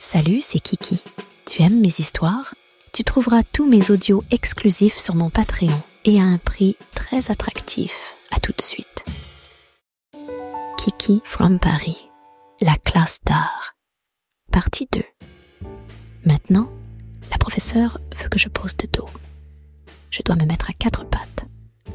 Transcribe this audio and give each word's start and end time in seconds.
Salut, 0.00 0.40
c'est 0.42 0.60
Kiki. 0.60 1.00
Tu 1.44 1.60
aimes 1.62 1.80
mes 1.80 1.88
histoires? 1.88 2.54
Tu 2.92 3.02
trouveras 3.02 3.42
tous 3.42 3.68
mes 3.68 3.90
audios 3.90 4.22
exclusifs 4.30 4.96
sur 4.96 5.16
mon 5.16 5.28
Patreon 5.28 5.76
et 6.04 6.20
à 6.20 6.24
un 6.24 6.38
prix 6.38 6.76
très 6.94 7.32
attractif. 7.32 8.14
À 8.30 8.38
tout 8.38 8.52
de 8.56 8.62
suite. 8.62 9.04
Kiki 10.78 11.20
from 11.24 11.58
Paris. 11.58 12.08
La 12.60 12.76
classe 12.76 13.18
d'art. 13.26 13.74
Partie 14.52 14.88
2. 14.92 15.02
Maintenant, 16.24 16.70
la 17.30 17.38
professeure 17.38 17.98
veut 18.16 18.28
que 18.28 18.38
je 18.38 18.48
pose 18.48 18.76
de 18.76 18.86
dos. 18.86 19.08
Je 20.10 20.22
dois 20.22 20.36
me 20.36 20.46
mettre 20.46 20.70
à 20.70 20.74
quatre 20.74 21.04
pattes, 21.04 21.46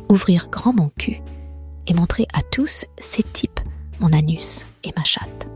ouvrir 0.09 0.49
grand 0.49 0.73
mon 0.73 0.89
cul 0.99 1.21
et 1.87 1.93
montrer 1.93 2.27
à 2.33 2.41
tous 2.41 2.85
ces 2.99 3.23
types 3.23 3.59
mon 3.99 4.11
anus 4.11 4.65
et 4.83 4.91
ma 4.97 5.03
chatte. 5.03 5.47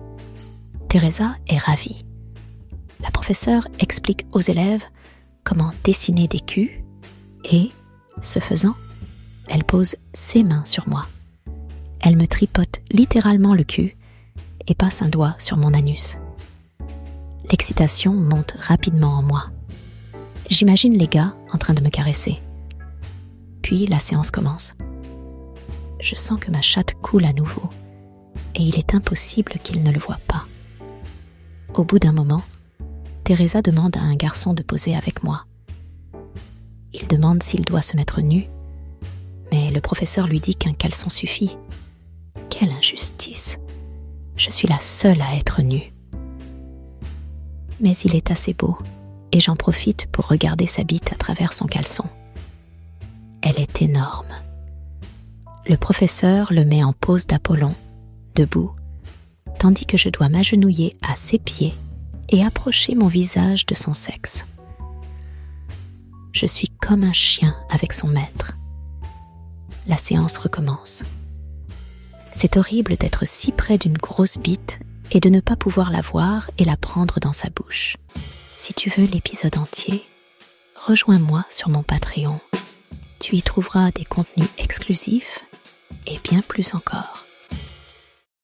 Teresa 0.90 1.36
est 1.48 1.58
ravie. 1.58 2.07
La 3.02 3.12
professeure 3.12 3.68
explique 3.80 4.26
aux 4.32 4.42
élèves 4.42 4.84
comment 5.44 5.72
dessiner 5.84 6.28
des 6.28 6.40
culs 6.40 6.84
et, 7.52 7.72
ce 8.22 8.40
faisant, 8.40 8.76
elle 9.48 9.64
pose 9.64 9.96
ses 10.14 10.44
mains 10.44 10.66
sur 10.66 10.88
moi. 10.90 11.06
Elle 12.00 12.18
me 12.18 12.28
tripote 12.28 12.82
littéralement 12.92 13.54
le 13.54 13.64
cul 13.64 13.98
et 14.68 14.76
passe 14.76 15.02
un 15.02 15.10
doigt 15.10 15.36
sur 15.38 15.58
mon 15.58 15.74
anus. 15.74 16.18
L'excitation 17.50 18.14
monte 18.14 18.56
rapidement 18.60 19.14
en 19.14 19.22
moi. 19.22 19.46
J'imagine 20.50 20.98
les 20.98 21.08
gars 21.08 21.36
en 21.54 21.58
train 21.58 21.74
de 21.74 21.84
me 21.84 21.90
caresser. 21.90 22.40
Puis 23.62 23.86
la 23.88 24.00
séance 24.00 24.32
commence. 24.32 24.74
Je 26.00 26.16
sens 26.16 26.40
que 26.40 26.52
ma 26.52 26.62
chatte 26.62 26.96
coule 27.02 27.26
à 27.26 27.34
nouveau 27.34 27.70
et 28.56 28.62
il 28.62 28.78
est 28.78 28.94
impossible 28.94 29.54
qu'il 29.64 29.84
ne 29.84 29.92
le 29.92 30.00
voie 30.00 30.20
pas. 30.28 30.46
Au 31.74 31.84
bout 31.84 32.00
d'un 32.00 32.12
moment, 32.12 32.44
Teresa 33.28 33.62
demande 33.62 33.98
à 33.98 34.00
un 34.00 34.16
garçon 34.16 34.54
de 34.54 34.64
poser 34.64 34.96
avec 34.96 35.22
moi. 35.22 35.44
Il 36.94 37.06
demande 37.10 37.44
s'il 37.44 37.66
doit 37.66 37.82
se 37.82 37.98
mettre 37.98 38.22
nu, 38.22 38.46
mais 39.52 39.70
le 39.70 39.82
professeur 39.82 40.28
lui 40.28 40.40
dit 40.40 40.56
qu'un 40.56 40.72
caleçon 40.72 41.10
suffit. 41.10 41.58
Quelle 42.50 42.72
injustice. 42.72 43.58
Je 44.38 44.50
suis 44.50 44.70
la 44.70 44.80
seule 44.80 45.22
à 45.22 45.36
être 45.36 45.62
nue. 45.62 45.92
Mais 47.82 47.92
il 47.98 48.16
est 48.16 48.32
assez 48.32 48.54
beau, 48.54 48.78
et 49.34 49.42
j'en 49.42 49.58
profite 49.58 50.06
pour 50.10 50.28
regarder 50.28 50.66
sa 50.66 50.86
bite 50.86 51.12
à 51.12 51.18
travers 51.18 51.52
son 51.52 51.66
caleçon. 51.66 52.06
Elle 53.42 53.60
est 53.60 53.82
énorme. 53.82 54.32
Le 55.66 55.76
professeur 55.76 56.54
le 56.54 56.64
met 56.64 56.86
en 56.86 56.94
pose 56.94 57.28
d'Apollon, 57.28 57.76
debout, 58.36 58.72
tandis 59.60 59.86
que 59.86 59.98
je 59.98 60.08
dois 60.08 60.30
m'agenouiller 60.30 60.96
à 61.02 61.18
ses 61.18 61.40
pieds 61.40 61.74
et 62.30 62.44
approcher 62.44 62.96
mon 62.96 63.08
visage 63.08 63.66
de 63.66 63.76
son 63.76 63.94
sexe. 63.94 64.46
Je 66.34 66.46
suis 66.46 66.70
comme 66.70 67.04
un 67.04 67.14
chien 67.14 67.56
avec 67.70 67.94
son 67.94 68.08
maître. 68.08 68.54
La 69.88 69.98
séance 69.98 70.38
recommence. 70.38 71.04
C'est 72.32 72.58
horrible 72.58 72.98
d'être 72.98 73.26
si 73.26 73.52
près 73.52 73.78
d'une 73.78 73.98
grosse 73.98 74.38
bite 74.38 74.80
et 75.12 75.20
de 75.20 75.30
ne 75.30 75.40
pas 75.40 75.56
pouvoir 75.56 75.90
la 75.90 76.02
voir 76.02 76.52
et 76.58 76.66
la 76.66 76.78
prendre 76.78 77.20
dans 77.20 77.32
sa 77.32 77.50
bouche. 77.50 77.98
Si 78.56 78.74
tu 78.74 78.90
veux 78.90 79.06
l'épisode 79.06 79.58
entier, 79.58 80.04
rejoins-moi 80.76 81.46
sur 81.50 81.70
mon 81.70 81.84
Patreon. 81.84 82.40
Tu 83.20 83.36
y 83.36 83.42
trouveras 83.42 83.92
des 83.92 84.06
contenus 84.06 84.50
exclusifs 84.58 85.44
et 86.06 86.20
bien 86.24 86.42
plus 86.42 86.74
encore. 86.74 87.27